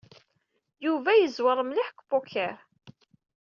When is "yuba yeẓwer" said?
0.85-1.59